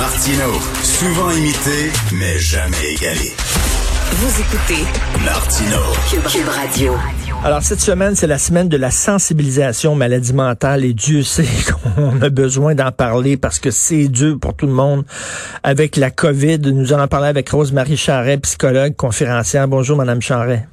Martino, 0.00 0.52
souvent 0.82 1.30
imité, 1.30 1.92
mais 2.14 2.38
jamais 2.38 2.94
égalé. 2.96 3.34
Vous 4.12 4.40
écoutez 4.40 4.82
Martino, 5.22 5.76
Cube 6.08 6.48
Radio. 6.48 6.94
Alors, 7.44 7.60
cette 7.60 7.80
semaine, 7.80 8.16
c'est 8.16 8.26
la 8.26 8.38
semaine 8.38 8.70
de 8.70 8.78
la 8.78 8.90
sensibilisation 8.90 9.92
aux 9.92 9.96
maladies 9.96 10.32
mentales 10.32 10.86
et 10.86 10.94
Dieu 10.94 11.22
sait 11.22 11.44
qu'on 11.94 12.22
a 12.22 12.30
besoin 12.30 12.74
d'en 12.74 12.92
parler 12.92 13.36
parce 13.36 13.58
que 13.58 13.70
c'est 13.70 14.08
dur 14.08 14.38
pour 14.40 14.54
tout 14.54 14.66
le 14.66 14.72
monde 14.72 15.04
avec 15.62 15.96
la 15.96 16.10
COVID. 16.10 16.60
Nous 16.72 16.94
allons 16.94 17.06
parler 17.06 17.28
avec 17.28 17.50
Rose-Marie 17.50 17.98
Charret, 17.98 18.38
psychologue, 18.38 18.96
conférencière. 18.96 19.68
Bonjour, 19.68 19.98
Madame 19.98 20.22
Charret. 20.22 20.66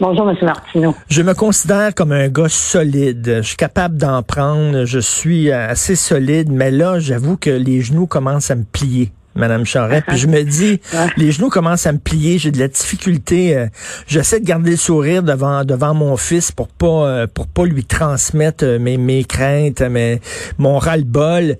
Bonjour, 0.00 0.30
M. 0.30 0.36
Martineau. 0.42 0.94
Je 1.08 1.22
me 1.22 1.34
considère 1.34 1.92
comme 1.94 2.12
un 2.12 2.28
gars 2.28 2.48
solide. 2.48 3.38
Je 3.38 3.42
suis 3.48 3.56
capable 3.56 3.96
d'en 3.96 4.22
prendre. 4.22 4.84
Je 4.84 5.00
suis 5.00 5.50
assez 5.50 5.96
solide, 5.96 6.50
mais 6.52 6.70
là, 6.70 7.00
j'avoue 7.00 7.36
que 7.36 7.50
les 7.50 7.80
genoux 7.80 8.06
commencent 8.06 8.50
à 8.50 8.54
me 8.56 8.64
plier. 8.64 9.10
Madame 9.34 9.64
Charret. 9.64 10.02
Puis 10.06 10.16
je 10.16 10.26
me 10.26 10.42
dis, 10.42 10.80
les 11.16 11.30
genoux 11.30 11.48
commencent 11.48 11.86
à 11.86 11.92
me 11.92 11.98
plier, 11.98 12.38
j'ai 12.38 12.50
de 12.50 12.58
la 12.58 12.66
difficulté. 12.66 13.56
euh, 13.56 13.66
J'essaie 14.08 14.40
de 14.40 14.44
garder 14.44 14.72
le 14.72 14.76
sourire 14.76 15.22
devant 15.22 15.64
devant 15.64 15.94
mon 15.94 16.16
fils 16.16 16.50
pour 16.50 16.66
pas 16.66 16.86
euh, 17.06 17.26
pour 17.32 17.46
pas 17.46 17.64
lui 17.64 17.84
transmettre 17.84 18.64
euh, 18.64 18.78
mes 18.80 18.96
mes 18.96 19.22
craintes, 19.22 19.80
mes 19.80 20.20
mon 20.58 20.78
ras-le-bol. 20.78 21.56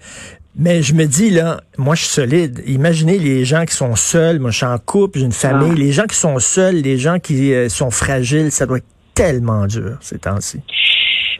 Mais 0.60 0.82
je 0.82 0.92
me 0.92 1.04
dis 1.04 1.30
là, 1.30 1.60
moi 1.76 1.94
je 1.94 2.02
suis 2.02 2.10
solide. 2.10 2.60
Imaginez 2.66 3.18
les 3.18 3.44
gens 3.44 3.64
qui 3.64 3.74
sont 3.74 3.94
seuls. 3.94 4.40
Moi 4.40 4.50
je 4.50 4.56
suis 4.56 4.66
en 4.66 4.78
couple, 4.78 5.20
j'ai 5.20 5.24
une 5.24 5.32
famille. 5.32 5.74
Les 5.76 5.92
gens 5.92 6.06
qui 6.06 6.16
sont 6.16 6.40
seuls, 6.40 6.76
les 6.76 6.98
gens 6.98 7.20
qui 7.20 7.54
euh, 7.54 7.68
sont 7.68 7.92
fragiles, 7.92 8.50
ça 8.50 8.66
doit 8.66 8.78
être 8.78 8.86
tellement 9.14 9.66
dur 9.66 9.96
ces 10.00 10.18
temps-ci. 10.18 10.60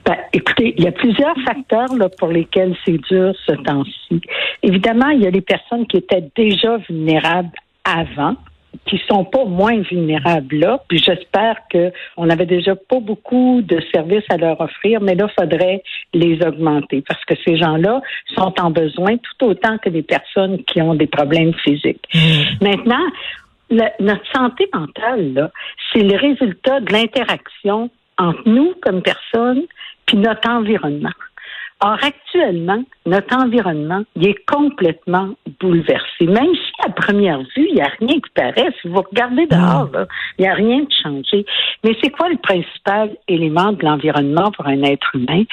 Ben, 0.07 0.17
écoutez, 0.33 0.75
il 0.79 0.85
y 0.85 0.87
a 0.87 0.93
plusieurs 0.93 1.35
facteurs 1.45 1.95
là, 1.97 2.09
pour 2.09 2.29
lesquels 2.29 2.77
c'est 2.85 2.99
dur 3.11 3.35
ce 3.45 3.53
temps-ci. 3.53 4.21
Évidemment, 4.63 5.09
il 5.09 5.23
y 5.23 5.27
a 5.27 5.31
les 5.31 5.41
personnes 5.41 5.87
qui 5.89 5.97
étaient 5.97 6.31
déjà 6.37 6.79
vulnérables 6.89 7.51
avant 7.85 8.37
qui 8.87 9.01
sont 9.09 9.25
pas 9.25 9.45
moins 9.45 9.81
vulnérables 9.81 10.57
là, 10.57 10.81
puis 10.89 10.99
j'espère 10.99 11.57
que 11.71 11.91
on 12.17 12.29
avait 12.31 12.47
déjà 12.47 12.75
pas 12.77 13.01
beaucoup 13.01 13.61
de 13.63 13.81
services 13.93 14.25
à 14.31 14.37
leur 14.37 14.61
offrir, 14.61 15.01
mais 15.01 15.15
là, 15.15 15.27
faudrait 15.39 15.83
les 16.15 16.39
augmenter 16.47 17.03
parce 17.07 17.25
que 17.25 17.35
ces 17.47 17.57
gens-là 17.57 18.01
sont 18.35 18.53
en 18.61 18.71
besoin 18.71 19.17
tout 19.17 19.47
autant 19.47 19.79
que 19.79 19.89
des 19.89 20.03
personnes 20.03 20.63
qui 20.65 20.81
ont 20.83 20.95
des 20.95 21.07
problèmes 21.07 21.55
physiques. 21.55 22.05
Maintenant, 22.61 23.05
la- 23.71 23.93
notre 24.01 24.27
santé 24.35 24.69
mentale, 24.73 25.33
là, 25.35 25.51
c'est 25.93 26.03
le 26.03 26.17
résultat 26.17 26.81
de 26.81 26.93
l'interaction 26.93 27.91
entre 28.19 28.43
nous 28.47 28.75
comme 28.83 29.03
personnes 29.03 29.63
puis 30.07 30.17
notre 30.17 30.49
environnement. 30.49 31.13
Or, 31.81 31.97
actuellement, 32.03 32.83
notre 33.07 33.37
environnement, 33.37 34.03
il 34.17 34.27
est 34.27 34.45
complètement 34.47 35.31
bouleversé. 35.61 36.27
Même 36.27 36.53
si 36.53 36.73
à 36.85 36.91
première 36.91 37.39
vue, 37.39 37.69
il 37.69 37.75
n'y 37.77 37.81
a 37.81 37.91
rien 38.01 38.15
qui 38.15 38.31
paraît, 38.35 38.69
si 38.83 38.89
vous 38.89 39.01
regardez 39.01 39.47
dehors, 39.47 39.89
là, 39.93 40.07
il 40.39 40.43
n'y 40.43 40.49
a 40.49 40.55
rien 40.55 40.81
de 40.81 40.93
changé. 41.03 41.47
Mais 41.85 41.97
c'est 42.03 42.11
quoi 42.11 42.29
le 42.31 42.37
principal 42.39 43.11
élément 43.29 43.71
de 43.71 43.85
l'environnement 43.85 44.51
pour 44.51 44.67
un 44.67 44.83
être 44.83 45.15
humain? 45.15 45.45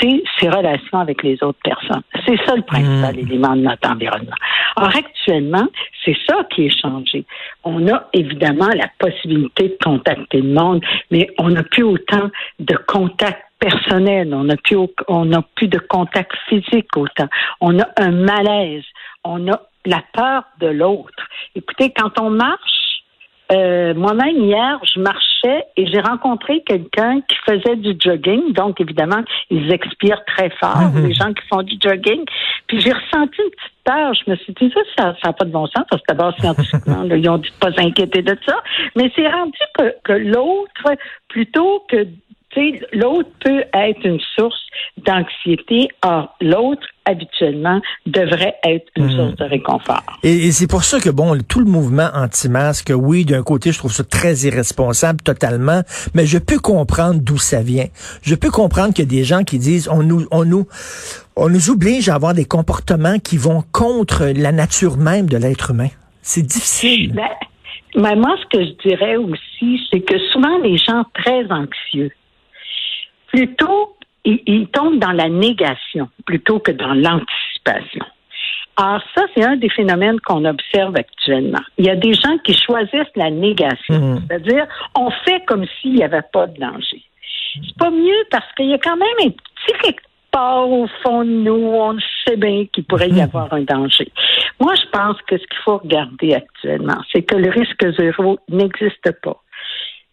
C'est 0.00 0.22
ses 0.40 0.48
relations 0.48 0.98
avec 0.98 1.22
les 1.22 1.42
autres 1.42 1.60
personnes. 1.62 2.02
C'est 2.26 2.38
ça 2.46 2.56
le 2.56 2.62
principal 2.62 3.18
élément 3.18 3.54
de 3.54 3.62
notre 3.62 3.90
environnement. 3.90 4.36
Or, 4.76 4.88
actuellement, 4.88 5.68
c'est 6.04 6.16
ça 6.26 6.44
qui 6.50 6.66
est 6.66 6.80
changé. 6.80 7.26
On 7.62 7.86
a 7.88 8.08
évidemment 8.14 8.70
la 8.74 8.88
possibilité 8.98 9.68
de 9.68 9.76
contacter 9.84 10.40
le 10.40 10.48
monde, 10.48 10.82
mais 11.10 11.28
on 11.38 11.50
n'a 11.50 11.62
plus 11.62 11.82
autant 11.82 12.30
de 12.58 12.74
contacts 12.86 13.44
personnels, 13.68 14.34
on 14.34 14.44
n'a 14.44 14.56
plus, 14.56 14.76
au- 14.76 14.92
on 15.08 15.24
n'a 15.24 15.42
plus 15.54 15.68
de 15.68 15.78
contact 15.78 16.32
physique 16.48 16.94
autant. 16.96 17.28
On 17.60 17.78
a 17.78 17.86
un 17.96 18.10
malaise, 18.10 18.84
on 19.24 19.48
a 19.50 19.60
la 19.86 20.02
peur 20.12 20.44
de 20.60 20.66
l'autre. 20.68 21.24
Écoutez, 21.54 21.92
quand 21.96 22.18
on 22.20 22.30
marche, 22.30 22.60
euh, 23.52 23.92
moi-même 23.94 24.36
hier, 24.42 24.80
je 24.94 24.98
marchais 25.00 25.64
et 25.76 25.86
j'ai 25.86 26.00
rencontré 26.00 26.62
quelqu'un 26.66 27.20
qui 27.20 27.36
faisait 27.46 27.76
du 27.76 27.94
jogging. 28.02 28.52
Donc, 28.54 28.80
évidemment, 28.80 29.22
ils 29.50 29.70
expirent 29.70 30.24
très 30.26 30.48
fort, 30.50 30.90
les 30.96 31.12
gens 31.12 31.32
qui 31.34 31.46
font 31.48 31.62
du 31.62 31.76
jogging. 31.82 32.24
Puis 32.66 32.80
j'ai 32.80 32.92
ressenti 32.92 33.36
une 33.42 33.50
petite 33.50 33.74
peur. 33.84 34.14
Je 34.14 34.30
me 34.30 34.36
suis 34.36 34.54
dit, 34.54 34.72
ça, 34.96 35.14
ça 35.22 35.28
n'a 35.28 35.32
pas 35.34 35.44
de 35.44 35.50
bon 35.50 35.66
sens, 35.66 35.84
parce 35.90 36.00
que 36.02 36.14
d'abord, 36.14 36.32
scientifiquement, 36.40 37.02
là, 37.08 37.16
ils 37.16 37.28
ont 37.28 37.36
dit 37.36 37.50
de 37.50 37.56
pas 37.60 37.70
s'inquiéter 37.72 38.22
de 38.22 38.36
ça. 38.46 38.56
Mais 38.96 39.12
c'est 39.14 39.28
rendu 39.28 39.58
que, 39.78 39.94
que 40.04 40.12
l'autre, 40.14 40.96
plutôt 41.28 41.84
que 41.90 42.06
l'autre 42.92 43.30
peut 43.44 43.64
être 43.72 44.04
une 44.04 44.20
source 44.36 44.60
d'anxiété. 45.04 45.88
Or, 46.02 46.34
l'autre, 46.40 46.86
habituellement, 47.04 47.80
devrait 48.06 48.56
être 48.64 48.86
une 48.96 49.10
source 49.10 49.36
de 49.36 49.44
réconfort. 49.44 50.02
Et, 50.22 50.46
et 50.46 50.52
c'est 50.52 50.66
pour 50.66 50.84
ça 50.84 51.00
que, 51.00 51.10
bon, 51.10 51.38
tout 51.48 51.60
le 51.60 51.70
mouvement 51.70 52.08
anti-masque, 52.14 52.92
oui, 52.94 53.24
d'un 53.24 53.42
côté, 53.42 53.72
je 53.72 53.78
trouve 53.78 53.92
ça 53.92 54.04
très 54.04 54.34
irresponsable 54.46 55.20
totalement, 55.20 55.82
mais 56.14 56.26
je 56.26 56.38
peux 56.38 56.58
comprendre 56.58 57.20
d'où 57.20 57.38
ça 57.38 57.62
vient. 57.62 57.86
Je 58.22 58.34
peux 58.34 58.50
comprendre 58.50 58.94
qu'il 58.94 59.04
y 59.04 59.08
a 59.08 59.10
des 59.10 59.24
gens 59.24 59.44
qui 59.44 59.58
disent, 59.58 59.88
on 59.88 60.02
nous, 60.02 60.26
on 60.30 60.44
nous, 60.44 60.66
on 61.36 61.48
nous 61.48 61.70
oblige 61.70 62.08
à 62.08 62.14
avoir 62.14 62.34
des 62.34 62.44
comportements 62.44 63.18
qui 63.18 63.36
vont 63.36 63.62
contre 63.72 64.26
la 64.34 64.52
nature 64.52 64.96
même 64.96 65.28
de 65.28 65.36
l'être 65.36 65.70
humain. 65.70 65.88
C'est 66.22 66.42
difficile. 66.42 67.12
Ben, 67.12 67.28
mais 67.96 68.16
moi, 68.16 68.34
ce 68.42 68.58
que 68.58 68.64
je 68.64 68.88
dirais 68.88 69.16
aussi, 69.16 69.80
c'est 69.90 70.00
que 70.00 70.18
souvent, 70.32 70.58
les 70.62 70.76
gens 70.78 71.04
très 71.14 71.44
anxieux, 71.50 72.10
plutôt, 73.34 73.96
ils, 74.24 74.40
ils 74.46 74.68
tombent 74.68 74.98
dans 74.98 75.12
la 75.12 75.28
négation 75.28 76.08
plutôt 76.24 76.60
que 76.60 76.70
dans 76.70 76.94
l'anticipation. 76.94 78.04
Alors 78.76 79.02
ça, 79.14 79.22
c'est 79.34 79.44
un 79.44 79.56
des 79.56 79.68
phénomènes 79.70 80.20
qu'on 80.20 80.44
observe 80.44 80.96
actuellement. 80.96 81.62
Il 81.78 81.86
y 81.86 81.90
a 81.90 81.96
des 81.96 82.14
gens 82.14 82.38
qui 82.44 82.54
choisissent 82.54 83.16
la 83.16 83.30
négation, 83.30 83.94
Mhm. 83.94 84.20
c'est-à-dire 84.20 84.66
on 84.96 85.10
fait 85.24 85.44
comme 85.46 85.64
s'il 85.80 85.94
n'y 85.94 86.02
avait 86.04 86.28
pas 86.32 86.46
de 86.46 86.58
danger. 86.58 87.02
C'est 87.54 87.78
pas 87.78 87.90
mieux 87.90 88.22
parce 88.30 88.50
qu'il 88.56 88.66
y 88.66 88.74
a 88.74 88.78
quand 88.78 88.96
même 88.96 89.18
un 89.26 89.30
petit 89.30 89.78
quelque 89.82 90.02
part 90.32 90.68
au 90.68 90.88
fond 91.04 91.22
de 91.24 91.30
nous, 91.30 91.52
on 91.52 91.96
sait 92.26 92.36
bien 92.36 92.66
qu'il 92.72 92.84
pourrait 92.84 93.10
y 93.10 93.20
avoir 93.20 93.52
un 93.52 93.62
danger. 93.62 94.10
Moi, 94.58 94.74
je 94.74 94.88
pense 94.90 95.16
que 95.28 95.38
ce 95.38 95.46
qu'il 95.46 95.62
faut 95.64 95.78
regarder 95.78 96.34
actuellement, 96.34 97.00
c'est 97.12 97.22
que 97.22 97.36
le 97.36 97.50
risque 97.50 97.84
zéro 97.96 98.38
n'existe 98.48 99.12
pas. 99.22 99.40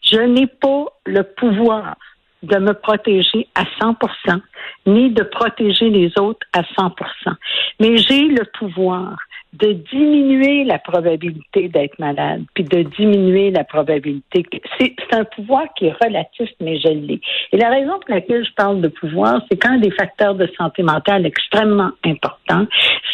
Je 0.03 0.19
n'ai 0.19 0.45
pas 0.45 0.85
le 1.07 1.23
pouvoir 1.23 1.95
de 2.43 2.57
me 2.57 2.73
protéger 2.73 3.47
à 3.55 3.63
100% 3.81 4.41
ni 4.85 5.11
de 5.11 5.23
protéger 5.23 5.89
les 5.89 6.11
autres 6.19 6.45
à 6.53 6.61
100% 6.61 6.91
Mais 7.79 7.97
j'ai 7.97 8.27
le 8.27 8.45
pouvoir 8.57 9.17
de 9.53 9.73
diminuer 9.73 10.63
la 10.63 10.79
probabilité 10.79 11.67
d'être 11.67 11.99
malade, 11.99 12.43
puis 12.53 12.63
de 12.63 12.83
diminuer 12.83 13.51
la 13.51 13.65
probabilité. 13.65 14.45
C'est 14.79 14.95
un 15.11 15.25
pouvoir 15.25 15.63
qui 15.75 15.87
est 15.87 16.03
relatif, 16.03 16.49
mais 16.61 16.79
je 16.79 16.87
l'ai. 16.87 17.19
Et 17.51 17.57
la 17.57 17.69
raison 17.69 17.99
pour 17.99 18.15
laquelle 18.15 18.45
je 18.45 18.53
parle 18.53 18.81
de 18.81 18.87
pouvoir, 18.87 19.41
c'est 19.49 19.57
qu'un 19.57 19.77
des 19.77 19.91
facteurs 19.91 20.35
de 20.35 20.47
santé 20.57 20.83
mentale 20.83 21.25
extrêmement 21.25 21.91
important, 22.05 22.65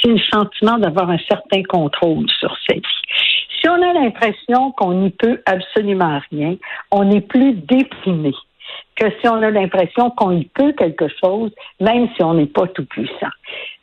c'est 0.02 0.12
le 0.12 0.20
sentiment 0.32 0.78
d'avoir 0.78 1.10
un 1.10 1.18
certain 1.28 1.64
contrôle 1.64 2.30
sur 2.40 2.56
sa 2.68 2.76
vie. 2.76 2.82
Si 3.60 3.68
on 3.68 3.82
a 3.82 3.94
l'impression 3.94 4.72
qu'on 4.74 4.94
n'y 4.94 5.10
peut 5.10 5.42
absolument 5.48 6.22
rien, 6.32 6.56
on 6.92 7.10
est 7.10 7.22
plus 7.22 7.54
déprimé 7.54 8.34
que 8.98 9.06
si 9.22 9.28
on 9.28 9.42
a 9.42 9.52
l'impression 9.52 10.10
qu'on 10.12 10.32
y 10.32 10.46
peut 10.46 10.74
quelque 10.74 11.08
chose, 11.24 11.52
même 11.80 12.08
si 12.16 12.24
on 12.24 12.34
n'est 12.34 12.48
pas 12.48 12.68
tout 12.68 12.86
puissant. 12.86 13.32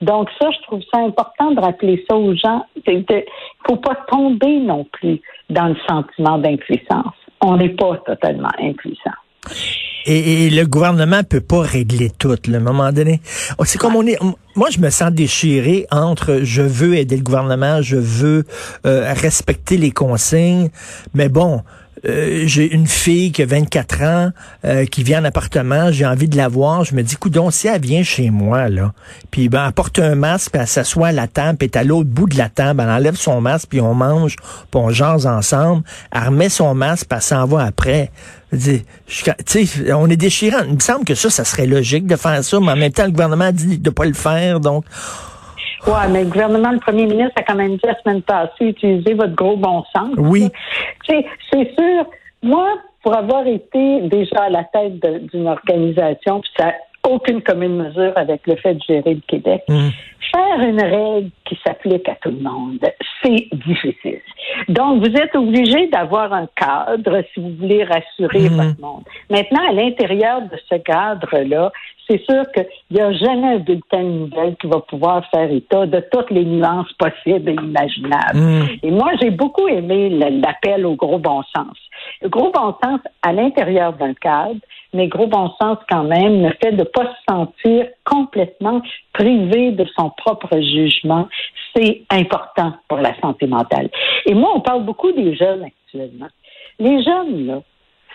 Donc 0.00 0.28
ça, 0.40 0.50
je 0.50 0.62
trouve 0.62 0.82
ça 0.92 1.00
important 1.00 1.52
de 1.52 1.60
rappeler 1.60 2.04
ça 2.08 2.16
aux 2.16 2.34
gens. 2.34 2.66
Il 2.86 3.04
ne 3.08 3.20
faut 3.66 3.76
pas 3.76 3.96
tomber 4.08 4.58
non 4.58 4.84
plus 4.92 5.20
dans 5.50 5.68
le 5.68 5.76
sentiment 5.88 6.38
d'impuissance. 6.38 7.14
On 7.40 7.56
n'est 7.56 7.70
pas 7.70 7.96
totalement 8.04 8.50
impuissant. 8.60 9.12
Et, 10.06 10.50
le 10.50 10.66
gouvernement 10.66 11.22
peut 11.22 11.40
pas 11.40 11.62
régler 11.62 12.10
tout, 12.10 12.28
là, 12.28 12.36
à 12.54 12.56
un 12.56 12.60
moment 12.60 12.92
donné. 12.92 13.20
Oh, 13.58 13.64
C'est 13.64 13.78
comme 13.78 13.96
on 13.96 14.06
est. 14.06 14.18
Moi, 14.54 14.68
je 14.70 14.78
me 14.78 14.90
sens 14.90 15.10
déchiré 15.10 15.86
entre 15.90 16.40
je 16.42 16.60
veux 16.60 16.94
aider 16.94 17.16
le 17.16 17.22
gouvernement, 17.22 17.80
je 17.80 17.96
veux 17.96 18.44
euh, 18.86 19.12
respecter 19.14 19.78
les 19.78 19.92
consignes, 19.92 20.68
mais 21.14 21.28
bon. 21.28 21.62
Euh, 22.06 22.42
j'ai 22.46 22.72
une 22.72 22.86
fille 22.86 23.32
qui 23.32 23.42
a 23.42 23.46
24 23.46 24.02
ans, 24.02 24.30
euh, 24.64 24.84
qui 24.84 25.02
vient 25.02 25.22
en 25.22 25.24
appartement, 25.24 25.90
j'ai 25.90 26.04
envie 26.04 26.28
de 26.28 26.36
la 26.36 26.48
voir. 26.48 26.84
Je 26.84 26.94
me 26.94 27.02
dis, 27.02 27.16
coudon, 27.16 27.50
si 27.50 27.66
elle 27.68 27.80
vient 27.80 28.02
chez 28.02 28.30
moi, 28.30 28.68
là, 28.68 28.92
puis 29.30 29.48
ben, 29.48 29.66
elle 29.66 29.72
porte 29.72 29.98
un 29.98 30.14
masque, 30.14 30.52
puis 30.52 30.60
elle 30.60 30.68
s'assoit 30.68 31.08
à 31.08 31.12
la 31.12 31.26
table, 31.26 31.58
puis 31.58 31.70
elle 31.72 31.78
est 31.78 31.82
à 31.82 31.84
l'autre 31.84 32.10
bout 32.10 32.28
de 32.28 32.36
la 32.36 32.48
table, 32.48 32.82
elle 32.82 32.90
enlève 32.90 33.16
son 33.16 33.40
masque, 33.40 33.68
puis 33.70 33.80
on 33.80 33.94
mange, 33.94 34.36
puis 34.36 34.80
on 34.80 34.90
jase 34.90 35.26
ensemble, 35.26 35.82
elle 36.12 36.24
remet 36.24 36.48
son 36.48 36.74
masque, 36.74 37.06
puis 37.08 37.16
elle 37.16 37.22
s'en 37.22 37.46
va 37.46 37.64
après. 37.64 38.10
Je 38.52 39.92
on 39.92 40.08
est 40.08 40.16
déchirant. 40.16 40.60
Il 40.66 40.74
me 40.74 40.80
semble 40.80 41.04
que 41.04 41.14
ça, 41.14 41.28
ça 41.30 41.44
serait 41.44 41.66
logique 41.66 42.06
de 42.06 42.16
faire 42.16 42.44
ça, 42.44 42.60
mais 42.60 42.72
en 42.72 42.76
même 42.76 42.92
temps, 42.92 43.04
le 43.04 43.10
gouvernement 43.10 43.50
dit 43.50 43.78
de 43.78 43.90
pas 43.90 44.04
le 44.04 44.14
faire, 44.14 44.60
donc. 44.60 44.84
Ouais, 45.86 46.08
mais 46.10 46.24
le 46.24 46.30
gouvernement, 46.30 46.70
le 46.70 46.78
premier 46.78 47.06
ministre 47.06 47.32
a 47.36 47.42
quand 47.42 47.54
même 47.56 47.72
dit 47.76 47.80
la 47.86 47.98
semaine 48.00 48.22
passée, 48.22 48.68
utilisez 48.68 49.14
votre 49.14 49.34
gros 49.34 49.56
bon 49.56 49.84
sens. 49.94 50.14
Oui. 50.16 50.48
C'est 51.06 51.74
sûr, 51.78 52.06
moi, 52.42 52.68
pour 53.02 53.14
avoir 53.16 53.46
été 53.46 54.00
déjà 54.02 54.44
à 54.44 54.48
la 54.50 54.64
tête 54.64 54.98
d'une 55.32 55.46
organisation, 55.48 56.40
puis 56.40 56.50
ça 56.58 56.66
n'a 56.66 56.72
aucune 57.06 57.42
commune 57.42 57.76
mesure 57.76 58.12
avec 58.16 58.46
le 58.46 58.56
fait 58.56 58.74
de 58.74 58.80
gérer 58.88 59.14
le 59.14 59.20
Québec, 59.26 59.62
Mm. 59.68 59.88
faire 60.32 60.60
une 60.66 60.80
règle 60.80 61.28
qui 61.44 61.58
s'applique 61.64 62.08
à 62.08 62.14
tout 62.14 62.30
le 62.30 62.40
monde. 62.40 62.78
C'est 63.22 63.46
difficile. 63.52 64.20
Donc, 64.68 65.00
vous 65.06 65.14
êtes 65.14 65.36
obligé 65.36 65.86
d'avoir 65.88 66.32
un 66.32 66.48
cadre 66.56 67.22
si 67.34 67.40
vous 67.40 67.52
voulez 67.60 67.84
rassurer 67.84 68.48
Mhm. 68.48 68.56
votre 68.56 68.80
monde. 68.80 69.02
Maintenant, 69.30 69.60
à 69.68 69.72
l'intérieur 69.72 70.40
de 70.42 70.56
ce 70.70 70.76
cadre-là, 70.76 71.70
c'est 72.08 72.22
sûr 72.24 72.42
qu'il 72.52 72.66
n'y 72.90 73.00
a 73.00 73.12
jamais 73.12 73.54
un 73.54 73.58
bulletin 73.58 74.02
de 74.02 74.08
nouvelles 74.08 74.56
qui 74.56 74.66
va 74.66 74.80
pouvoir 74.80 75.24
faire 75.30 75.50
état 75.50 75.86
de 75.86 76.02
toutes 76.12 76.30
les 76.30 76.44
nuances 76.44 76.92
possibles 76.94 77.50
et 77.50 77.54
imaginables. 77.54 78.38
Mm. 78.38 78.68
Et 78.82 78.90
moi, 78.90 79.12
j'ai 79.20 79.30
beaucoup 79.30 79.68
aimé 79.68 80.10
l'appel 80.10 80.86
au 80.86 80.94
gros 80.94 81.18
bon 81.18 81.42
sens. 81.54 81.76
Le 82.22 82.28
gros 82.28 82.50
bon 82.50 82.74
sens 82.82 83.00
à 83.22 83.32
l'intérieur 83.32 83.94
d'un 83.94 84.14
cadre, 84.14 84.60
mais 84.92 85.08
gros 85.08 85.26
bon 85.26 85.50
sens 85.60 85.78
quand 85.90 86.04
même, 86.04 86.42
le 86.42 86.52
fait 86.62 86.72
de 86.72 86.78
ne 86.78 86.84
pas 86.84 87.04
se 87.04 87.34
sentir 87.34 87.86
complètement 88.04 88.80
privé 89.12 89.72
de 89.72 89.84
son 89.98 90.10
propre 90.10 90.56
jugement, 90.60 91.28
c'est 91.74 92.02
important 92.10 92.74
pour 92.88 92.98
la 92.98 93.18
santé 93.20 93.46
mentale. 93.46 93.90
Et 94.26 94.34
moi, 94.34 94.52
on 94.54 94.60
parle 94.60 94.84
beaucoup 94.84 95.12
des 95.12 95.34
jeunes 95.34 95.64
actuellement. 95.64 96.28
Les 96.78 97.02
jeunes, 97.02 97.46
là, 97.46 97.62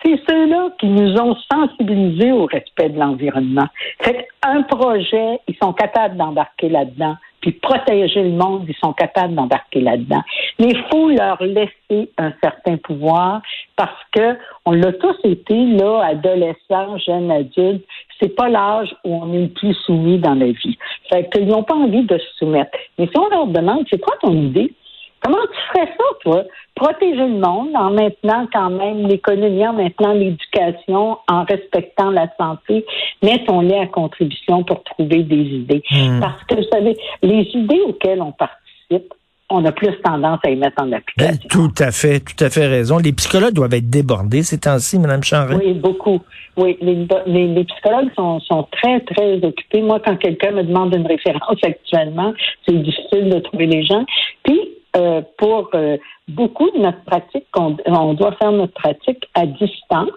c'est 0.04 0.20
ceux-là 0.30 0.70
qui 0.80 0.88
nous 0.88 1.20
ont 1.20 1.36
sensibilisés 1.52 2.32
au 2.32 2.46
respect 2.46 2.90
de 2.90 3.00
l'environnement. 3.00 3.68
Fait 4.02 4.28
un 4.44 4.64
projet, 4.64 5.40
ils 5.48 5.56
sont 5.62 5.74
capables 5.74 6.18
d'embarquer 6.18 6.70
là-dedans. 6.70 7.16
Puis 7.42 7.54
protéger 7.54 8.24
le 8.24 8.32
monde, 8.32 8.66
ils 8.68 8.76
sont 8.84 8.92
capables 8.92 9.34
d'embarquer 9.34 9.80
là-dedans. 9.80 10.22
Mais 10.60 10.68
il 10.72 10.84
faut 10.92 11.10
leur 11.10 11.42
laisser 11.42 12.12
un 12.18 12.34
certain 12.44 12.76
pouvoir 12.78 13.42
parce 13.78 14.04
que 14.12 14.38
on 14.66 14.72
l'a 14.72 14.92
tous 14.94 15.16
été, 15.24 15.56
là, 15.56 16.02
adolescents, 16.04 16.98
jeunes 16.98 17.32
adultes. 17.32 17.86
C'est 18.20 18.36
pas 18.36 18.50
l'âge 18.50 18.94
où 19.06 19.16
on 19.16 19.34
est 19.34 19.44
le 19.44 19.50
plus 19.50 19.74
soumis 19.86 20.18
dans 20.18 20.34
la 20.34 20.48
vie. 20.48 20.78
Fait 21.10 21.30
qu'ils 21.30 21.48
n'ont 21.48 21.64
pas 21.64 21.76
envie 21.76 22.04
de 22.04 22.18
se 22.18 22.38
soumettre. 22.40 22.78
Mais 22.98 23.08
si 23.08 23.18
on 23.18 23.30
leur 23.30 23.48
demande, 23.48 23.86
c'est 23.90 24.02
quoi 24.02 24.16
ton 24.22 24.34
idée? 24.34 24.74
Comment 25.22 25.38
tu 25.52 25.60
ferais 25.74 25.88
ça, 25.98 26.04
toi? 26.22 26.44
Protéger 26.76 27.16
le 27.28 27.40
monde 27.40 27.76
en 27.76 27.92
maintenant 27.92 28.48
quand 28.54 28.70
même 28.70 29.06
l'économie, 29.08 29.68
en 29.68 29.74
maintenant 29.74 30.14
l'éducation, 30.14 31.18
en 31.28 31.44
respectant 31.44 32.10
la 32.12 32.28
santé. 32.40 32.86
Mettons-les 33.22 33.76
à 33.80 33.88
contribution 33.88 34.64
pour 34.64 34.84
trouver 34.84 35.24
des 35.24 35.36
idées. 35.36 35.84
Hmm. 35.92 36.20
Parce 36.22 36.44
que, 36.46 36.56
vous 36.56 36.68
savez, 36.72 36.96
les 37.22 37.42
idées 37.54 37.82
auxquelles 37.88 38.22
on 38.22 38.32
participe, 38.32 39.14
on 39.52 39.66
a 39.66 39.72
plus 39.72 39.90
tendance 40.04 40.40
à 40.46 40.52
y 40.52 40.56
mettre 40.56 40.82
en 40.82 40.86
Ben, 40.86 40.98
application. 41.00 41.50
tout 41.50 41.72
à 41.84 41.92
fait, 41.92 42.20
tout 42.20 42.44
à 42.44 42.50
fait 42.52 42.68
raison. 42.68 43.00
Les 43.00 43.12
psychologues 43.14 43.54
doivent 43.56 43.74
être 43.74 43.90
débordés 43.90 44.44
ces 44.44 44.60
temps-ci, 44.60 45.00
Mme 45.00 45.24
Charret. 45.24 45.56
Oui, 45.56 45.74
beaucoup. 45.74 46.22
Oui, 46.56 46.78
les, 46.82 47.08
les, 47.26 47.48
les 47.48 47.64
psychologues 47.64 48.10
sont, 48.16 48.40
sont 48.42 48.68
très, 48.72 49.00
très 49.00 49.44
occupés. 49.44 49.82
Moi, 49.82 50.00
quand 50.06 50.18
quelqu'un 50.18 50.52
me 50.52 50.64
demande 50.64 50.94
une 50.96 51.08
référence 51.08 51.58
actuellement, 51.64 52.34
c'est 52.68 52.76
difficile 52.76 53.30
de 53.30 53.40
trouver 53.40 53.66
les 53.66 53.84
gens. 53.84 54.06
Puis, 54.44 54.60
euh, 54.96 55.22
pour 55.38 55.70
euh, 55.76 55.98
beaucoup 56.28 56.70
de 56.72 56.80
notre 56.80 57.04
pratique, 57.04 57.46
on, 57.56 58.14
doit 58.14 58.32
faire 58.34 58.52
notre 58.52 58.74
pratique 58.74 59.30
à 59.36 59.46
distance. 59.46 60.10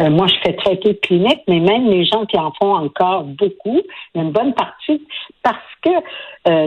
Euh, 0.00 0.10
moi, 0.10 0.26
je 0.26 0.34
fais 0.44 0.54
très 0.54 0.76
peu 0.76 0.90
de 0.90 0.98
clinique, 0.98 1.40
mais 1.48 1.58
même 1.58 1.86
les 1.88 2.04
gens 2.04 2.26
qui 2.26 2.36
en 2.38 2.52
font 2.60 2.74
encore 2.74 3.24
beaucoup, 3.24 3.80
une 4.14 4.30
bonne 4.30 4.54
partie, 4.54 5.02
parce 5.42 5.56
que 5.82 5.90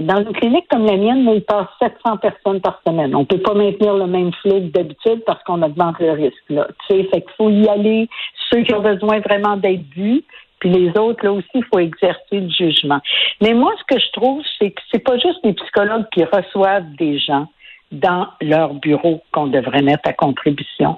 dans 0.01 0.17
une 0.17 0.33
clinique 0.33 0.65
comme 0.69 0.85
la 0.85 0.97
mienne, 0.97 1.29
il 1.33 1.43
passe 1.43 1.67
700 1.79 2.17
personnes 2.17 2.61
par 2.61 2.81
semaine. 2.85 3.15
On 3.15 3.25
peut 3.25 3.39
pas 3.39 3.53
maintenir 3.53 3.95
le 3.95 4.07
même 4.07 4.31
flot 4.41 4.59
que 4.59 4.71
d'habitude 4.71 5.23
parce 5.25 5.41
qu'on 5.43 5.61
augmente 5.61 5.99
le 5.99 6.11
risque. 6.11 6.43
Tu 6.47 6.55
sais, 6.89 7.03
fait 7.05 7.21
qu'il 7.21 7.31
faut 7.37 7.49
y 7.49 7.67
aller. 7.67 8.09
Ceux 8.51 8.63
qui 8.63 8.73
ont 8.73 8.81
besoin 8.81 9.19
vraiment 9.19 9.57
d'être 9.57 9.83
vus, 9.95 10.23
puis 10.61 10.69
les 10.69 10.95
autres, 10.97 11.25
là 11.25 11.33
aussi, 11.33 11.49
il 11.55 11.65
faut 11.65 11.79
exercer 11.79 12.39
le 12.39 12.49
jugement. 12.49 13.01
Mais 13.41 13.53
moi, 13.53 13.73
ce 13.79 13.95
que 13.95 13.99
je 13.99 14.11
trouve, 14.13 14.43
c'est 14.59 14.69
que 14.69 14.81
c'est 14.91 15.03
pas 15.03 15.17
juste 15.17 15.39
les 15.43 15.53
psychologues 15.53 16.05
qui 16.13 16.23
reçoivent 16.23 16.89
des 16.97 17.17
gens 17.19 17.47
dans 17.91 18.27
leur 18.39 18.75
bureau 18.75 19.21
qu'on 19.31 19.47
devrait 19.47 19.81
mettre 19.81 20.07
à 20.07 20.13
contribution. 20.13 20.97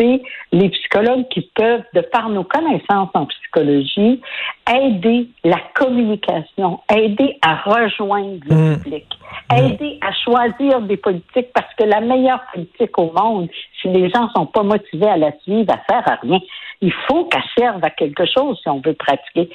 C'est 0.00 0.22
les 0.52 0.70
psychologues 0.70 1.28
qui 1.28 1.42
peuvent, 1.54 1.82
de 1.92 2.00
par 2.00 2.30
nos 2.30 2.42
connaissances 2.42 3.10
en 3.12 3.26
psychologie, 3.26 4.18
aider 4.72 5.28
la 5.44 5.58
communication, 5.74 6.80
aider 6.90 7.36
à 7.42 7.56
rejoindre 7.56 8.38
le 8.48 8.54
Mm. 8.54 8.82
public, 8.82 9.06
aider 9.54 9.98
à 10.00 10.12
choisir 10.12 10.80
des 10.80 10.96
politiques 10.96 11.52
parce 11.52 11.72
que 11.74 11.84
la 11.84 12.00
meilleure 12.00 12.40
politique 12.54 12.98
au 12.98 13.12
monde, 13.12 13.48
si 13.82 13.88
les 13.88 14.08
gens 14.08 14.30
sont 14.34 14.46
pas 14.46 14.62
motivés 14.62 15.08
à 15.08 15.18
la 15.18 15.32
suivre, 15.42 15.66
elle 15.68 15.82
sert 15.88 16.08
à 16.08 16.18
rien. 16.22 16.40
Il 16.80 16.92
faut 17.06 17.26
qu'elle 17.26 17.42
serve 17.58 17.84
à 17.84 17.90
quelque 17.90 18.24
chose 18.24 18.58
si 18.62 18.68
on 18.70 18.80
veut 18.80 18.94
pratiquer. 18.94 19.50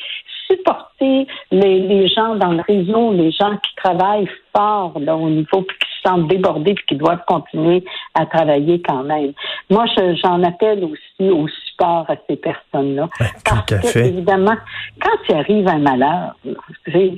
Supporter 0.48 1.28
les, 1.52 1.80
les 1.80 2.08
gens 2.08 2.36
dans 2.36 2.52
le 2.52 2.62
réseau, 2.68 3.14
les 3.14 3.32
gens 3.32 3.58
qui 3.58 3.76
travaillent 3.76 4.30
fort 4.56 4.94
là, 5.00 5.16
au 5.16 5.30
niveau, 5.30 5.62
puis 5.62 5.78
qui 5.80 5.88
se 5.98 6.10
sentent 6.10 6.28
débordés, 6.28 6.74
puis 6.76 6.86
qui 6.88 6.96
doivent 6.96 7.24
continuer 7.28 7.84
à 8.14 8.26
travailler 8.26 8.82
quand 8.82 9.04
même. 9.04 9.34
Moi, 9.70 9.86
je- 9.98 10.16
j'en 10.24 10.42
appelle 10.44 10.84
aussi 10.84 11.30
au 11.30 11.48
support 11.48 12.06
à 12.10 12.16
ces 12.30 12.36
personnes-là. 12.36 13.10
Ben, 13.20 13.26
Parce 13.44 13.66
tout 13.66 13.74
à 13.76 13.78
que, 13.80 13.88
fait. 13.88 14.08
évidemment, 14.08 14.56
quand 15.02 15.18
il 15.30 15.36
arrive 15.36 15.68
un 15.68 15.80
malheur, 15.80 16.36
c'est- 16.92 17.14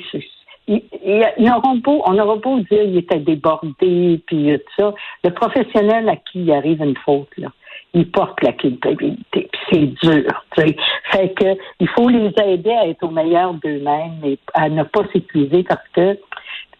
ils, 0.68 1.52
auront 1.52 1.76
beau, 1.78 2.02
on 2.06 2.18
aura 2.20 2.36
beau 2.36 2.58
dire 2.60 2.68
qu'il 2.84 2.98
était 2.98 3.20
débordé, 3.20 4.22
puis 4.26 4.60
tout 4.60 4.74
ça. 4.78 4.94
Le 5.24 5.30
professionnel 5.32 6.10
à 6.10 6.16
qui 6.18 6.42
il 6.44 6.52
arrive 6.52 6.82
une 6.82 6.98
faute, 6.98 7.30
là, 7.38 7.48
il 7.94 8.12
porte 8.12 8.42
la 8.44 8.54
culpabilité. 8.54 9.50
C'est 9.70 9.88
dur. 10.02 10.46
tu 10.56 10.62
sais. 10.62 10.76
Fait 11.12 11.34
que 11.34 11.58
il 11.80 11.88
faut 11.90 12.10
les 12.10 12.34
aider 12.46 12.72
à 12.72 12.88
être 12.88 13.04
au 13.04 13.10
meilleur 13.10 13.54
d'eux-mêmes 13.56 14.20
et 14.24 14.38
à 14.54 14.70
ne 14.70 14.84
pas 14.84 15.02
s'épuiser 15.14 15.64
parce 15.64 15.88
que 15.94 16.18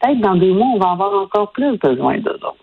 peut-être 0.02 0.20
dans 0.22 0.36
des 0.36 0.52
mois, 0.52 0.68
on 0.76 0.80
va 0.80 0.92
avoir 0.92 1.14
encore 1.24 1.52
plus 1.52 1.78
besoin 1.78 2.18
d'eux 2.20 2.32
autres. 2.44 2.56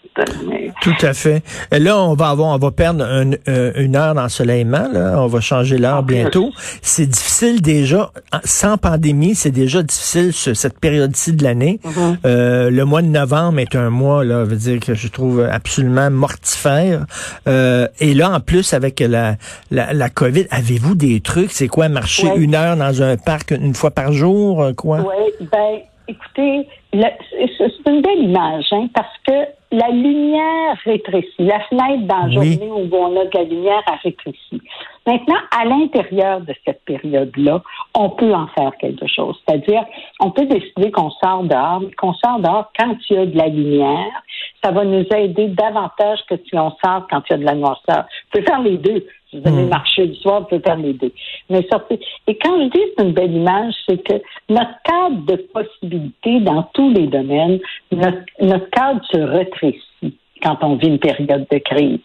Mais 0.49 0.71
Tout 0.81 0.95
à 1.03 1.13
fait. 1.13 1.43
Et 1.73 1.81
là, 1.81 1.99
on 1.99 2.15
va 2.15 2.29
avoir, 2.29 2.55
on 2.55 2.59
va 2.59 2.71
perdre 2.71 3.05
un- 3.05 3.33
euh, 3.49 3.73
une 3.75 3.97
heure 3.97 4.15
d'ensoleillement. 4.15 4.87
Là, 4.93 5.17
on 5.19 5.27
va 5.27 5.41
changer 5.41 5.77
l'heure 5.77 6.05
bientôt. 6.05 6.51
C'est 6.83 7.07
difficile 7.07 7.61
déjà, 7.61 8.13
sans 8.45 8.79
pandémie, 8.79 9.35
c'est 9.35 9.51
déjà 9.51 9.83
difficile 9.83 10.33
ce- 10.33 10.55
cette 10.55 10.79
période-ci 10.79 11.33
de 11.33 11.43
l'année. 11.43 11.81
Mhm. 11.85 12.19
Euh, 12.27 12.71
le 12.71 12.85
mois 12.85 13.03
de 13.03 13.09
novembre 13.09 13.59
est 13.59 13.75
un 13.75 13.91
mois, 13.91 14.23
là, 14.25 14.45
veut 14.45 14.55
dire 14.55 14.79
que 14.79 14.95
je 14.95 15.09
trouve 15.09 15.41
absolument 15.51 16.09
mortifère. 16.13 17.07
Euh, 17.49 17.89
et 17.99 18.15
là, 18.15 18.31
en 18.31 18.39
plus, 18.41 18.73
avec 18.73 19.01
la 19.01 19.35
la, 19.73 19.93
la 19.93 20.11
COVID, 20.11 20.47
avez-vous 20.53 20.95
des 20.95 21.21
trucs? 21.21 21.51
C'est 21.51 21.67
quoi 21.67 21.89
marcher 21.89 22.29
Ouais. 22.29 22.37
une 22.37 22.55
heure 22.55 22.77
dans 22.77 23.03
un 23.03 23.17
parc 23.17 23.51
une 23.51 23.75
fois 23.75 23.91
par 23.91 24.13
jour 24.13 24.63
euh, 24.63 24.73
Quoi? 24.75 24.99
Oui, 25.01 25.47
ben, 25.51 25.81
écoutez, 26.09 26.69
c'est 26.93 27.51
c'est 27.59 27.91
une 27.91 28.03
belle 28.03 28.23
image, 28.23 28.67
hein, 28.73 28.89
parce 28.95 29.17
que 29.27 29.47
la 29.73 29.89
lumière 29.89 30.77
rétrécit. 30.85 31.33
La 31.39 31.61
fenêtre 31.61 32.05
dans 32.07 32.27
la 32.27 32.39
Oui. 32.41 32.53
journée 32.53 32.71
où 32.71 32.97
on 32.97 33.21
a 33.21 33.25
de 33.25 33.31
la 33.35 33.45
lumière 33.45 33.83
a 33.87 33.97
rétréci. 33.97 34.61
Maintenant, 35.07 35.39
à 35.51 35.65
l'intérieur 35.65 36.41
de 36.41 36.55
cette 36.65 36.85
période-là, 36.85 37.61
on 37.95 38.11
peut 38.11 38.33
en 38.33 38.47
faire 38.49 38.73
quelque 38.79 39.07
chose. 39.07 39.37
C'est-à-dire, 39.47 39.85
on 40.21 40.31
peut 40.31 40.47
décider 40.47 40.91
qu'on 40.93 41.11
sort 41.11 41.43
dehors, 41.43 41.81
mais 41.81 41.93
qu'on 41.93 42.15
sort 42.15 42.39
dehors 42.39 42.71
quand 42.79 42.95
il 43.11 43.17
y 43.17 43.19
a 43.19 43.27
de 43.27 43.37
la 43.37 43.49
lumière. 43.49 44.23
Ça 44.63 44.71
va 44.71 44.85
nous 44.85 45.05
aider 45.15 45.49
davantage 45.49 46.21
que 46.29 46.37
si 46.37 46.57
on 46.57 46.71
sort 46.85 47.07
quand 47.11 47.23
il 47.29 47.33
y 47.33 47.35
a 47.35 47.39
de 47.39 47.45
la 47.45 47.55
noirceur. 47.55 48.05
On 48.07 48.39
peut 48.39 48.45
faire 48.45 48.61
les 48.63 48.79
deux. 48.79 49.05
Si 49.35 49.41
vous 49.41 49.49
allez 49.49 49.65
Mm. 49.65 49.69
marcher 49.69 50.07
le 50.07 50.15
soir, 50.15 50.43
on 50.43 50.45
peut 50.45 50.61
faire 50.65 50.77
les 50.77 50.93
deux. 50.93 51.13
Mais 51.51 51.67
sortez. 51.71 51.99
Et 52.29 52.37
quand 52.37 52.57
je 52.61 52.65
dis 52.67 52.71
que 52.79 52.91
c'est 52.99 53.05
une 53.05 53.13
belle 53.15 53.35
image, 53.35 53.75
c'est 53.89 53.99
que 54.03 54.23
notre 54.49 54.81
cadre 54.85 55.27
de 55.27 55.37
possibilités 55.53 56.39
dans 56.41 56.63
tous 56.73 56.91
les 56.93 57.09
domaines, 57.09 57.59
notre, 57.91 58.19
notre 58.41 58.71
cadre 58.71 59.01
se 59.11 59.19
rétrécit 59.19 60.17
quand 60.43 60.59
on 60.63 60.77
vit 60.77 60.89
une 60.89 60.99
période 61.01 61.47
de 61.51 61.59
crise. 61.59 61.99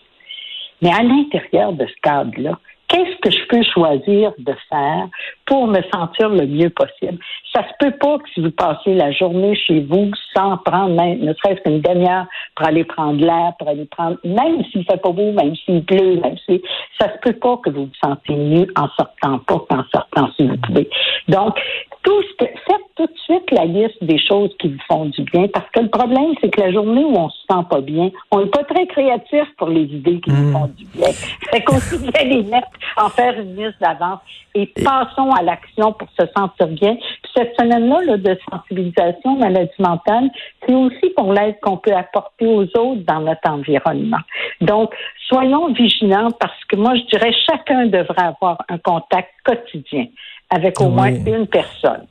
Mais 0.82 0.92
à 0.92 1.04
l'intérieur 1.04 1.74
de 1.74 1.86
ce 1.86 1.94
cadre-là, 2.02 2.58
qu'est-ce 2.90 3.16
que 3.22 3.32
je 3.32 3.48
peux 3.48 3.64
choisir 3.64 4.34
de 4.38 4.54
faire 4.68 5.08
pour 5.46 5.68
me 5.68 5.82
sentir 5.94 6.30
le 6.30 6.46
mieux 6.46 6.70
possible? 6.70 7.20
Ça 7.56 7.64
se 7.64 7.74
peut 7.80 7.96
pas 7.98 8.18
que 8.18 8.30
si 8.34 8.42
vous 8.42 8.52
passez 8.52 8.94
la 8.94 9.12
journée 9.12 9.56
chez 9.56 9.80
vous 9.82 10.12
sans 10.36 10.58
prendre 10.58 10.96
ne 10.96 11.34
serait-ce 11.34 11.62
qu'une 11.62 11.82
demi-heure 11.82 12.26
pour 12.56 12.68
aller 12.68 12.84
prendre 12.84 13.24
l'air, 13.24 13.54
pour 13.58 13.70
aller 13.70 13.86
prendre, 13.86 14.18
même 14.26 14.64
s'il 14.66 14.84
fait 14.86 15.02
pas 15.02 15.12
beau, 15.12 15.32
même 15.32 15.56
s'il 15.56 15.86
pleut, 15.86 16.18
même 16.18 16.38
si, 16.46 16.62
ça 17.00 17.08
se 17.14 17.20
peut 17.22 17.38
pas 17.38 17.58
que 17.58 17.70
vous 17.70 17.86
vous 17.86 17.92
sentez 18.04 18.36
mieux 18.36 18.68
en 18.76 18.88
sortant 18.90 19.40
pas 19.40 19.60
qu'en 19.70 19.84
sortant 19.94 20.30
si 20.36 20.48
vous 20.48 20.58
pouvez. 20.58 20.90
Donc, 21.28 21.60
tout 22.04 22.22
ce 22.24 22.46
que, 22.46 22.52
faites 22.68 22.89
tout 23.00 23.06
de 23.06 23.18
suite 23.20 23.50
la 23.52 23.64
liste 23.64 24.04
des 24.04 24.20
choses 24.20 24.50
qui 24.60 24.68
vous 24.68 24.82
font 24.92 25.06
du 25.06 25.22
bien 25.24 25.48
parce 25.54 25.70
que 25.72 25.80
le 25.80 25.88
problème, 25.88 26.34
c'est 26.42 26.50
que 26.50 26.60
la 26.60 26.70
journée 26.74 27.06
où 27.06 27.16
on 27.18 27.30
se 27.30 27.38
sent 27.50 27.64
pas 27.70 27.80
bien, 27.80 28.12
on 28.30 28.42
n'est 28.42 28.50
pas 28.50 28.66
très 28.66 28.86
créatif 28.88 29.46
pour 29.58 29.70
les 29.70 29.84
idées 29.84 30.20
qui 30.20 30.30
nous 30.32 30.50
Mm. 30.50 30.52
font 30.54 30.68
du 30.76 30.86
bien. 30.88 31.08
Fait 31.52 31.64
qu'aussi 31.64 31.98
bien 31.98 32.24
les 32.26 32.44
mettre, 32.44 32.68
en 32.98 33.08
faire 33.08 33.40
une 33.40 33.56
liste 33.56 33.80
d'avance 33.80 34.20
et 34.54 34.66
passons 34.84 35.32
à 35.32 35.42
l'action 35.44 35.94
pour 35.94 36.10
se 36.20 36.26
sentir 36.36 36.68
bien. 36.68 36.96
Puis 36.96 37.32
cette 37.38 37.56
semaine-là 37.58 38.02
là, 38.04 38.18
de 38.18 38.38
sensibilisation 38.52 39.38
maladie 39.38 39.72
mentale, 39.80 40.30
c'est 40.68 40.76
aussi 40.76 41.10
pour 41.16 41.32
l'aide 41.32 41.56
qu'on 41.62 41.78
peut 41.78 41.94
apporter 41.96 42.46
aux 42.48 42.64
autres 42.64 43.04
dans 43.08 43.22
notre 43.22 43.50
environnement. 43.50 44.20
Donc, 44.60 44.94
soyons 45.30 45.72
vigilants 45.72 46.32
parce 46.38 46.66
que 46.68 46.76
moi, 46.76 46.96
je 46.96 47.04
dirais 47.04 47.32
chacun 47.50 47.86
devrait 47.86 48.24
avoir 48.26 48.58
un 48.68 48.78
contact 48.78 49.30
quotidien 49.46 50.08
avec 50.50 50.82
au 50.82 50.86
Oui. 50.86 50.92
moins 50.92 51.08
une 51.14 51.48
personne. 51.48 52.06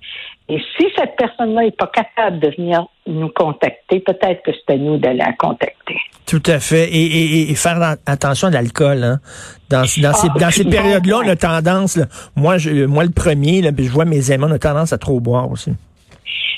Et 0.51 0.59
si 0.77 0.87
cette 0.97 1.15
personne-là 1.17 1.63
n'est 1.63 1.71
pas 1.73 1.89
capable 1.89 2.41
de 2.41 2.49
venir 2.57 2.87
nous 3.07 3.29
contacter, 3.29 4.01
peut-être 4.01 4.43
que 4.43 4.51
c'est 4.53 4.75
à 4.75 4.77
nous 4.79 4.97
de 4.97 5.09
la 5.09 5.33
contacter. 5.35 5.97
Tout 6.27 6.43
à 6.47 6.59
fait. 6.59 6.89
Et, 6.91 7.55
faire 7.55 7.97
attention 8.07 8.49
à 8.49 8.51
l'alcool. 8.51 9.05
Hein. 9.05 9.21
Dans, 9.69 9.81
dans 9.81 9.85
ces, 9.87 10.29
ah, 10.29 10.39
dans 10.39 10.51
ces 10.51 10.65
périodes-là, 10.65 11.21
on 11.25 11.29
a 11.29 11.37
tendance, 11.37 11.99
moi, 12.35 12.57
je, 12.57 12.87
moi 12.87 13.05
le 13.05 13.11
premier, 13.11 13.61
là, 13.61 13.71
je 13.77 13.91
vois 13.91 14.07
mes 14.07 14.31
amis, 14.31 14.45
on 14.47 14.53
a 14.53 14.59
tendance 14.59 14.93
à 14.93 14.99
trop 14.99 15.21
boire 15.21 15.51
aussi. 15.51 15.73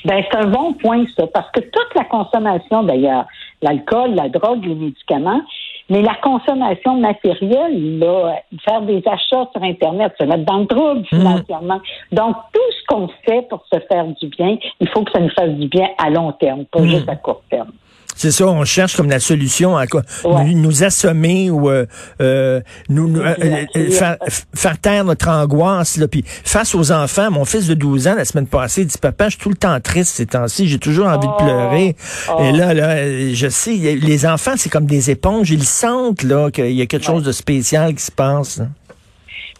Ben, 0.04 0.23
c'est 0.30 0.38
un 0.38 0.47
bon 0.47 0.73
point, 0.75 1.04
ça, 1.16 1.26
parce 1.26 1.50
que 1.50 1.61
toute 1.61 1.94
la 1.94 2.04
consommation, 2.04 2.85
d'ailleurs, 2.85 3.26
l'alcool, 3.61 4.14
la 4.14 4.28
drogue, 4.28 4.64
les 4.64 4.75
médicaments, 4.75 5.42
mais 5.90 6.02
la 6.02 6.14
consommation 6.23 6.97
matérielle, 6.99 7.99
là, 7.99 8.37
faire 8.64 8.82
des 8.82 9.02
achats 9.06 9.49
sur 9.52 9.62
Internet, 9.62 10.12
se 10.18 10.25
mettre 10.25 10.44
dans 10.44 10.59
le 10.59 10.66
trouble 10.66 11.00
mmh. 11.00 11.04
financièrement. 11.04 11.80
Donc, 12.12 12.37
tout 12.52 12.61
ce 12.70 12.87
qu'on 12.87 13.09
fait 13.26 13.47
pour 13.49 13.64
se 13.70 13.78
faire 13.80 14.06
du 14.06 14.28
bien, 14.28 14.56
il 14.80 14.88
faut 14.88 15.02
que 15.02 15.11
ça 15.11 15.20
nous 15.20 15.30
fasse 15.30 15.50
du 15.50 15.68
bien 15.68 15.88
à 15.99 16.09
long 16.09 16.32
terme, 16.32 16.64
pas 16.66 16.80
mmh. 16.80 16.87
juste 16.87 17.09
à 17.09 17.16
court 17.16 17.42
terme. 17.50 17.73
C'est 18.17 18.31
ça, 18.31 18.47
on 18.47 18.64
cherche 18.64 18.97
comme 18.97 19.09
la 19.09 19.21
solution 19.21 19.76
à 19.76 19.87
quoi 19.87 20.02
nous, 20.25 20.85
assommer 20.85 21.50
ou 21.50 21.71
euh, 21.71 21.87
euh 22.21 22.61
nous, 22.88 23.19
euh, 23.19 23.35
euh, 23.76 23.90
faire, 23.90 24.17
faire, 24.55 24.79
taire 24.79 25.05
notre 25.05 25.29
angoisse. 25.29 25.97
Là, 25.97 26.09
puis 26.09 26.23
face 26.26 26.75
aux 26.75 26.93
enfants, 26.93 27.31
mon 27.31 27.45
fils 27.45 27.67
de 27.67 27.75
12 27.75 28.09
ans 28.09 28.14
la 28.14 28.25
semaine 28.25 28.47
passée 28.47 28.85
dit 28.85 28.99
papa, 28.99 29.26
je 29.26 29.31
suis 29.31 29.38
tout 29.38 29.49
le 29.49 29.57
temps 29.57 29.79
triste 29.81 30.17
ces 30.17 30.26
temps-ci, 30.26 30.69
j'ai 30.69 30.79
toujours 30.79 31.07
envie 31.07 31.26
de 31.26 31.37
pleurer. 31.37 31.97
Oh. 32.31 32.43
Et 32.43 32.52
là, 32.52 32.75
là, 32.75 32.97
je 33.33 33.49
sais, 33.49 33.73
les 33.73 34.26
enfants 34.26 34.52
c'est 34.57 34.71
comme 34.71 34.87
des 34.87 35.11
éponges, 35.11 35.50
ils 35.50 35.64
sentent 35.64 36.23
là 36.23 36.50
qu'il 36.50 36.73
y 36.73 36.83
a 36.83 36.87
quelque 36.87 37.07
chose 37.07 37.25
de 37.25 37.33
spécial 37.33 37.95
qui 37.95 38.02
se 38.02 38.12
passe. 38.12 38.61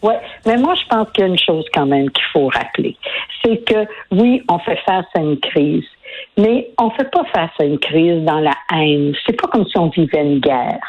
Oui, 0.03 0.13
mais 0.45 0.57
moi, 0.57 0.73
je 0.75 0.87
pense 0.89 1.11
qu'il 1.11 1.23
y 1.23 1.27
a 1.27 1.29
une 1.29 1.37
chose 1.37 1.65
quand 1.73 1.85
même 1.85 2.09
qu'il 2.09 2.25
faut 2.33 2.47
rappeler. 2.47 2.95
C'est 3.43 3.57
que, 3.63 3.85
oui, 4.11 4.41
on 4.49 4.57
fait 4.59 4.79
face 4.85 5.05
à 5.15 5.19
une 5.19 5.39
crise. 5.39 5.83
Mais 6.37 6.69
on 6.79 6.87
ne 6.87 6.91
fait 6.91 7.09
pas 7.11 7.23
face 7.33 7.51
à 7.59 7.65
une 7.65 7.79
crise 7.79 8.23
dans 8.23 8.39
la 8.39 8.53
haine. 8.73 9.13
C'est 9.25 9.39
pas 9.39 9.47
comme 9.47 9.65
si 9.67 9.77
on 9.77 9.89
vivait 9.89 10.21
une 10.21 10.39
guerre. 10.39 10.79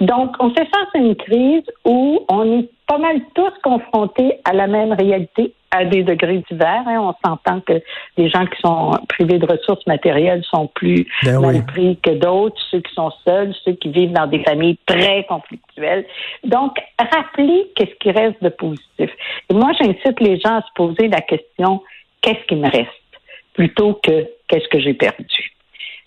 Donc, 0.00 0.34
on 0.38 0.50
fait 0.50 0.66
face 0.66 0.88
à 0.94 0.98
une 0.98 1.16
crise 1.16 1.64
où 1.84 2.24
on 2.28 2.60
est 2.60 2.68
pas 2.86 2.98
mal 2.98 3.20
tous 3.34 3.52
confrontés 3.62 4.38
à 4.44 4.52
la 4.52 4.66
même 4.66 4.92
réalité 4.92 5.52
à 5.70 5.84
des 5.84 6.02
degrés 6.02 6.42
divers. 6.50 6.84
Hein. 6.86 7.00
On 7.00 7.14
s'entend 7.28 7.60
que 7.60 7.82
les 8.16 8.30
gens 8.30 8.46
qui 8.46 8.58
sont 8.60 8.92
privés 9.08 9.38
de 9.38 9.46
ressources 9.46 9.86
matérielles 9.86 10.42
sont 10.44 10.68
plus 10.68 11.06
ben 11.22 11.40
mal 11.40 11.66
pris 11.66 11.98
que 12.02 12.10
d'autres, 12.10 12.56
ceux 12.70 12.80
qui 12.80 12.94
sont 12.94 13.12
seuls, 13.26 13.54
ceux 13.64 13.72
qui 13.72 13.90
vivent 13.90 14.12
dans 14.12 14.26
des 14.26 14.42
familles 14.44 14.78
très 14.86 15.24
conflictuelles. 15.24 16.06
Donc, 16.44 16.78
rappeler 16.98 17.70
qu'est-ce 17.76 17.94
qui 18.00 18.10
reste 18.10 18.42
de 18.42 18.48
positif. 18.48 19.10
Et 19.50 19.54
moi, 19.54 19.72
j'incite 19.78 20.20
les 20.20 20.38
gens 20.40 20.56
à 20.56 20.62
se 20.62 20.72
poser 20.74 21.08
la 21.08 21.20
question, 21.20 21.82
qu'est-ce 22.22 22.44
qui 22.46 22.56
me 22.56 22.70
reste? 22.70 22.92
plutôt 23.58 23.98
que 24.04 24.28
qu'est-ce 24.48 24.68
que 24.68 24.80
j'ai 24.80 24.94
perdu. 24.94 25.52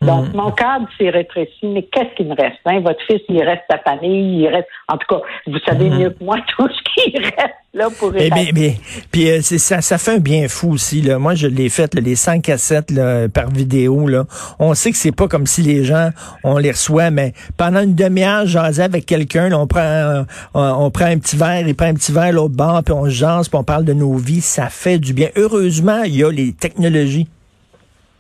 Donc, 0.01 0.33
hmm. 0.33 0.37
mon 0.37 0.51
cadre 0.51 0.87
s'est 0.97 1.11
rétréci, 1.11 1.63
mais 1.63 1.83
qu'est-ce 1.83 2.15
qui 2.15 2.23
me 2.23 2.33
reste? 2.35 2.57
Hein? 2.65 2.79
Votre 2.79 3.01
fils, 3.05 3.21
il 3.29 3.43
reste 3.43 3.61
sa 3.69 3.77
famille, 3.77 4.41
il 4.41 4.47
reste, 4.47 4.67
en 4.87 4.97
tout 4.97 5.05
cas, 5.07 5.21
vous 5.45 5.59
savez 5.59 5.91
hmm. 5.91 5.99
mieux 5.99 6.09
que 6.09 6.23
moi 6.23 6.37
tout 6.57 6.67
ce 6.67 6.81
qui 6.93 7.17
reste 7.19 7.53
là 7.73 7.87
pour 7.99 8.11
mais, 8.11 8.29
mais, 8.33 8.49
mais, 8.53 8.75
puis 9.11 9.29
euh, 9.29 9.41
ça, 9.41 9.79
ça 9.81 9.97
fait 9.99 10.15
un 10.15 10.17
bien 10.17 10.47
fou 10.47 10.71
aussi. 10.71 11.01
Là. 11.01 11.19
Moi, 11.19 11.35
je 11.35 11.45
l'ai 11.45 11.69
fait, 11.69 11.93
les 11.93 12.15
100 12.15 12.41
cassettes 12.41 12.89
là, 12.89 13.29
par 13.29 13.51
vidéo. 13.51 14.07
Là. 14.07 14.25
On 14.57 14.73
sait 14.73 14.89
que 14.89 14.97
c'est 14.97 15.15
pas 15.15 15.27
comme 15.27 15.45
si 15.45 15.61
les 15.61 15.83
gens, 15.83 16.09
on 16.43 16.57
les 16.57 16.71
reçoit, 16.71 17.11
mais 17.11 17.33
pendant 17.55 17.81
une 17.81 17.95
demi-heure, 17.95 18.47
jaser 18.47 18.81
avec 18.81 19.05
quelqu'un, 19.05 19.53
on 19.53 19.67
prend 19.67 20.25
on, 20.55 20.89
prend 20.89 21.05
un 21.05 21.19
petit 21.19 21.37
verre, 21.37 21.67
il 21.67 21.75
prend 21.75 21.85
un 21.85 21.93
petit 21.93 22.11
verre 22.11 22.33
l'autre 22.33 22.55
bord, 22.55 22.81
puis 22.83 22.93
on 22.93 23.07
jase, 23.07 23.49
puis 23.49 23.57
on 23.57 23.63
parle 23.63 23.85
de 23.85 23.93
nos 23.93 24.15
vies. 24.15 24.41
Ça 24.41 24.69
fait 24.69 24.97
du 24.97 25.13
bien. 25.13 25.29
Heureusement, 25.35 26.01
il 26.03 26.15
y 26.15 26.23
a 26.23 26.31
les 26.31 26.53
technologies. 26.53 27.27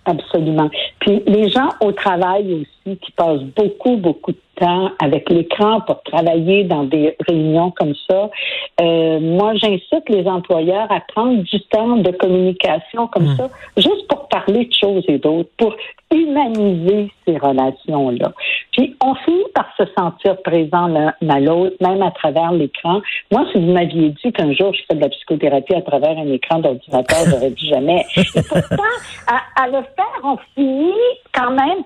Absolument. 0.05 0.69
Puis 0.99 1.21
les 1.27 1.49
gens 1.49 1.69
au 1.79 1.91
travail 1.91 2.53
aussi 2.53 2.97
qui 2.97 3.11
passent 3.11 3.43
beaucoup, 3.55 3.97
beaucoup 3.97 4.31
de 4.31 4.37
temps 4.55 4.91
avec 5.01 5.29
l'écran 5.29 5.81
pour 5.81 6.03
travailler 6.03 6.63
dans 6.63 6.83
des 6.83 7.15
réunions 7.27 7.71
comme 7.71 7.93
ça. 8.09 8.29
Euh, 8.81 9.19
moi, 9.19 9.53
j'incite 9.55 10.07
les 10.09 10.25
employeurs 10.27 10.91
à 10.91 10.99
prendre 10.99 11.41
du 11.43 11.61
temps 11.61 11.97
de 11.97 12.11
communication 12.11 13.07
comme 13.07 13.33
hmm. 13.33 13.37
ça, 13.37 13.49
juste 13.77 14.07
pour 14.07 14.27
parler 14.27 14.65
de 14.65 14.73
choses 14.73 15.03
et 15.07 15.17
d'autres, 15.17 15.49
pour 15.57 15.75
humaniser 16.11 17.11
ces 17.25 17.37
relations-là. 17.37 18.33
Puis 18.73 18.95
on 19.03 19.15
finit 19.15 19.45
par 19.55 19.67
se 19.77 19.83
sentir 19.97 20.41
présent 20.41 20.87
l'un 20.87 21.13
à 21.29 21.39
l'autre, 21.39 21.75
même 21.81 22.01
à 22.01 22.11
travers 22.11 22.51
l'écran. 22.51 23.01
Moi, 23.31 23.45
si 23.51 23.59
vous 23.59 23.71
m'aviez 23.71 24.09
dit 24.09 24.31
qu'un 24.31 24.53
jour 24.53 24.73
je 24.73 24.81
fais 24.87 24.95
de 24.95 25.01
la 25.01 25.09
psychothérapie 25.09 25.75
à 25.75 25.81
travers 25.81 26.17
un 26.17 26.27
écran 26.31 26.59
d'ordinateur, 26.59 27.17
j'aurais 27.29 27.51
dit 27.51 27.69
jamais. 27.69 28.05
Et 28.17 28.41
pourtant, 28.47 28.83
à, 29.27 29.67
le 29.67 29.81
faire, 29.95 30.21
on 30.23 30.37
finit 30.55 30.91
quand 31.33 31.51
même 31.51 31.83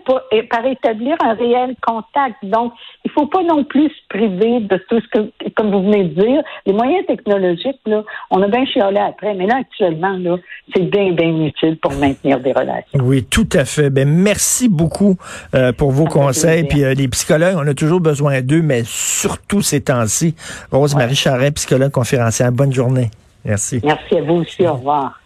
par 0.50 0.66
établir 0.66 1.16
un 1.24 1.34
réel 1.34 1.76
contact. 1.86 2.38
Donc, 2.56 2.72
il 3.04 3.12
faut 3.12 3.28
pas 3.28 3.44
non 3.44 3.66
plus 3.66 3.90
se 3.90 4.08
priver 4.10 4.62
de 4.62 4.78
tout 4.90 5.00
ce 5.02 5.08
que, 5.20 5.50
comme 5.56 5.72
vous 5.72 5.84
venez 5.84 6.06
de 6.06 6.22
dire, 6.22 6.42
les 6.66 6.72
moyens 6.72 7.06
technologiques, 7.06 7.80
là, 7.86 8.04
on 8.32 8.42
a 8.42 8.48
bien 8.48 8.66
chialé 8.66 8.98
après, 8.98 9.34
mais 9.34 9.46
là, 9.46 9.58
actuellement, 9.58 10.18
là, 10.18 10.38
c'est 10.74 10.90
bien, 10.90 11.12
bien 11.12 11.36
utile 11.42 11.78
pour 11.78 11.92
maintenir 11.94 12.40
des 12.40 12.54
relations. 12.54 13.00
Oui, 13.02 13.26
tout 13.26 13.50
à 13.52 13.66
fait. 13.66 13.90
Ben, 13.90 14.08
merci 14.08 14.70
beaucoup 14.70 15.18
euh, 15.54 15.74
pour 15.74 15.92
vos 15.92 16.06
conseils. 16.06 16.64
Puis 16.64 16.86
euh, 16.86 16.94
les 16.94 17.10
psychologues, 17.10 17.58
on 17.58 17.68
a 17.68 17.74
toujours 17.74 18.00
besoin 18.00 18.42
d'eux, 18.42 18.62
mais 18.62 18.84
surtout 18.86 19.62
ces 19.62 19.82
temps-ci. 19.82 20.36
Rose-Marie 20.72 21.16
Charret, 21.16 21.52
psychologue 21.52 21.92
conférencière. 21.92 22.54
Bonne 22.54 22.74
journée. 22.74 23.12
Merci. 23.44 23.82
Merci 23.84 24.16
à 24.16 24.22
vous 24.22 24.36
aussi. 24.36 24.66
Au 24.66 24.74
revoir. 24.74 25.20